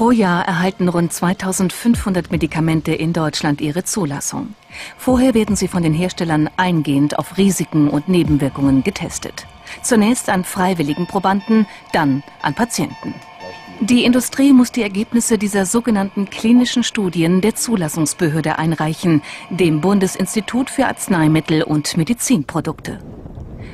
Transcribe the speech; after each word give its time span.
Pro 0.00 0.12
Jahr 0.12 0.46
erhalten 0.46 0.88
rund 0.88 1.12
2500 1.12 2.30
Medikamente 2.30 2.94
in 2.94 3.12
Deutschland 3.12 3.60
ihre 3.60 3.84
Zulassung. 3.84 4.54
Vorher 4.96 5.34
werden 5.34 5.56
sie 5.56 5.68
von 5.68 5.82
den 5.82 5.92
Herstellern 5.92 6.48
eingehend 6.56 7.18
auf 7.18 7.36
Risiken 7.36 7.86
und 7.86 8.08
Nebenwirkungen 8.08 8.82
getestet. 8.82 9.46
Zunächst 9.82 10.30
an 10.30 10.44
freiwilligen 10.44 11.06
Probanden, 11.06 11.66
dann 11.92 12.22
an 12.40 12.54
Patienten. 12.54 13.12
Die 13.80 14.04
Industrie 14.04 14.54
muss 14.54 14.72
die 14.72 14.80
Ergebnisse 14.80 15.36
dieser 15.36 15.66
sogenannten 15.66 16.30
klinischen 16.30 16.82
Studien 16.82 17.42
der 17.42 17.54
Zulassungsbehörde 17.54 18.58
einreichen, 18.58 19.20
dem 19.50 19.82
Bundesinstitut 19.82 20.70
für 20.70 20.86
Arzneimittel 20.86 21.62
und 21.62 21.98
Medizinprodukte. 21.98 23.00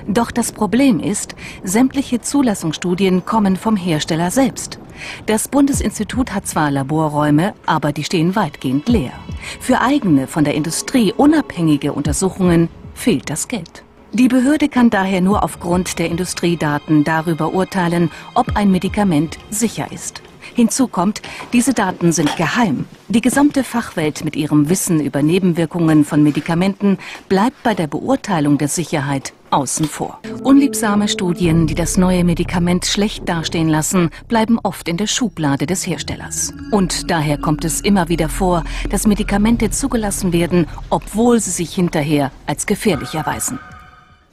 Doch 0.08 0.32
das 0.32 0.50
Problem 0.50 0.98
ist, 0.98 1.36
sämtliche 1.62 2.20
Zulassungsstudien 2.20 3.24
kommen 3.24 3.54
vom 3.54 3.76
Hersteller 3.76 4.32
selbst. 4.32 4.80
Das 5.26 5.48
Bundesinstitut 5.48 6.32
hat 6.32 6.46
zwar 6.46 6.70
Laborräume, 6.70 7.54
aber 7.66 7.92
die 7.92 8.04
stehen 8.04 8.36
weitgehend 8.36 8.88
leer. 8.88 9.12
Für 9.60 9.80
eigene, 9.80 10.26
von 10.26 10.44
der 10.44 10.54
Industrie 10.54 11.12
unabhängige 11.12 11.92
Untersuchungen 11.92 12.68
fehlt 12.94 13.30
das 13.30 13.48
Geld. 13.48 13.84
Die 14.12 14.28
Behörde 14.28 14.68
kann 14.68 14.88
daher 14.88 15.20
nur 15.20 15.42
aufgrund 15.42 15.98
der 15.98 16.08
Industriedaten 16.08 17.04
darüber 17.04 17.52
urteilen, 17.52 18.10
ob 18.34 18.56
ein 18.56 18.70
Medikament 18.70 19.38
sicher 19.50 19.92
ist. 19.92 20.22
Hinzu 20.54 20.88
kommt, 20.88 21.22
diese 21.52 21.74
Daten 21.74 22.12
sind 22.12 22.36
geheim. 22.36 22.86
Die 23.08 23.20
gesamte 23.20 23.64
Fachwelt 23.64 24.24
mit 24.24 24.36
ihrem 24.36 24.68
Wissen 24.68 25.00
über 25.00 25.22
Nebenwirkungen 25.22 26.04
von 26.04 26.22
Medikamenten 26.22 26.98
bleibt 27.28 27.62
bei 27.62 27.74
der 27.74 27.86
Beurteilung 27.86 28.58
der 28.58 28.68
Sicherheit 28.68 29.32
außen 29.50 29.86
vor. 29.86 30.20
Unliebsame 30.42 31.08
Studien, 31.08 31.66
die 31.66 31.74
das 31.74 31.96
neue 31.96 32.24
Medikament 32.24 32.84
schlecht 32.86 33.28
dastehen 33.28 33.68
lassen, 33.68 34.10
bleiben 34.28 34.58
oft 34.62 34.88
in 34.88 34.96
der 34.96 35.06
Schublade 35.06 35.66
des 35.66 35.86
Herstellers. 35.86 36.52
Und 36.72 37.10
daher 37.10 37.38
kommt 37.38 37.64
es 37.64 37.80
immer 37.80 38.08
wieder 38.08 38.28
vor, 38.28 38.64
dass 38.90 39.06
Medikamente 39.06 39.70
zugelassen 39.70 40.32
werden, 40.32 40.66
obwohl 40.90 41.40
sie 41.40 41.50
sich 41.50 41.74
hinterher 41.74 42.32
als 42.46 42.66
gefährlich 42.66 43.14
erweisen. 43.14 43.58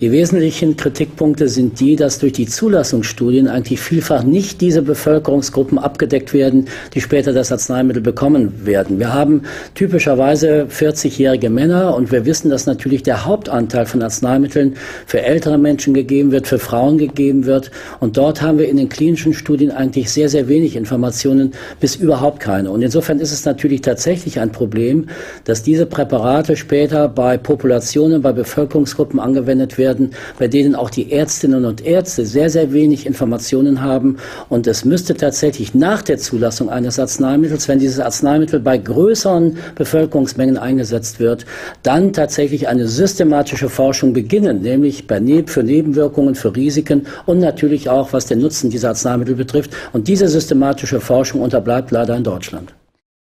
Die 0.01 0.11
wesentlichen 0.11 0.75
Kritikpunkte 0.75 1.47
sind 1.47 1.79
die, 1.79 1.95
dass 1.95 2.17
durch 2.17 2.33
die 2.33 2.47
Zulassungsstudien 2.47 3.47
eigentlich 3.47 3.79
vielfach 3.79 4.23
nicht 4.23 4.59
diese 4.59 4.81
Bevölkerungsgruppen 4.81 5.77
abgedeckt 5.77 6.33
werden, 6.33 6.65
die 6.95 6.99
später 6.99 7.31
das 7.31 7.51
Arzneimittel 7.51 8.01
bekommen 8.01 8.65
werden. 8.65 8.97
Wir 8.97 9.13
haben 9.13 9.43
typischerweise 9.75 10.65
40-jährige 10.67 11.51
Männer 11.51 11.95
und 11.95 12.11
wir 12.11 12.25
wissen, 12.25 12.49
dass 12.49 12.65
natürlich 12.65 13.03
der 13.03 13.25
Hauptanteil 13.25 13.85
von 13.85 14.01
Arzneimitteln 14.01 14.75
für 15.05 15.21
ältere 15.21 15.59
Menschen 15.59 15.93
gegeben 15.93 16.31
wird, 16.31 16.47
für 16.47 16.59
Frauen 16.59 16.97
gegeben 16.97 17.45
wird. 17.45 17.69
Und 17.99 18.17
dort 18.17 18.41
haben 18.41 18.57
wir 18.57 18.67
in 18.67 18.77
den 18.77 18.89
klinischen 18.89 19.33
Studien 19.33 19.69
eigentlich 19.69 20.09
sehr, 20.09 20.27
sehr 20.27 20.47
wenig 20.47 20.75
Informationen, 20.75 21.51
bis 21.79 21.95
überhaupt 21.95 22.39
keine. 22.39 22.71
Und 22.71 22.81
insofern 22.81 23.19
ist 23.19 23.31
es 23.31 23.45
natürlich 23.45 23.81
tatsächlich 23.81 24.39
ein 24.39 24.51
Problem, 24.51 25.07
dass 25.43 25.61
diese 25.61 25.85
Präparate 25.85 26.57
später 26.57 27.07
bei 27.07 27.37
Populationen, 27.37 28.23
bei 28.23 28.33
Bevölkerungsgruppen 28.33 29.19
angewendet 29.19 29.77
werden 29.77 29.82
werden, 29.83 30.11
bei 30.39 30.47
denen 30.47 30.75
auch 30.75 30.89
die 30.89 31.11
Ärztinnen 31.11 31.65
und 31.65 31.85
Ärzte 31.85 32.25
sehr, 32.25 32.49
sehr 32.49 32.71
wenig 32.71 33.05
Informationen 33.05 33.81
haben. 33.81 34.17
Und 34.49 34.65
es 34.67 34.85
müsste 34.85 35.13
tatsächlich 35.15 35.75
nach 35.75 36.01
der 36.01 36.17
Zulassung 36.17 36.69
eines 36.69 36.99
Arzneimittels, 36.99 37.67
wenn 37.67 37.79
dieses 37.79 37.99
Arzneimittel 37.99 38.59
bei 38.59 38.77
größeren 38.77 39.57
Bevölkerungsmengen 39.75 40.57
eingesetzt 40.57 41.19
wird, 41.19 41.45
dann 41.83 42.13
tatsächlich 42.13 42.67
eine 42.67 42.87
systematische 42.87 43.69
Forschung 43.69 44.13
beginnen, 44.13 44.61
nämlich 44.61 45.07
bei 45.07 45.19
ne 45.19 45.43
für 45.45 45.63
Nebenwirkungen, 45.63 46.35
für 46.35 46.55
Risiken 46.55 47.07
und 47.25 47.39
natürlich 47.39 47.89
auch, 47.89 48.13
was 48.13 48.25
den 48.27 48.39
Nutzen 48.39 48.69
dieser 48.69 48.89
Arzneimittel 48.89 49.35
betrifft. 49.35 49.71
Und 49.91 50.07
diese 50.07 50.27
systematische 50.27 51.01
Forschung 51.01 51.41
unterbleibt 51.41 51.91
leider 51.91 52.15
in 52.15 52.23
Deutschland. 52.23 52.73